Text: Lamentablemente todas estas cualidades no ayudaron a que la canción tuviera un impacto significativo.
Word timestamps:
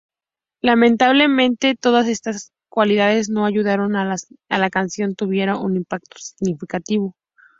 Lamentablemente 0.63 1.75
todas 1.75 2.07
estas 2.07 2.53
cualidades 2.69 3.29
no 3.29 3.45
ayudaron 3.45 3.95
a 3.95 4.15
que 4.49 4.57
la 4.57 4.69
canción 4.71 5.13
tuviera 5.13 5.57
un 5.59 5.75
impacto 5.75 6.17
significativo. 6.17 7.15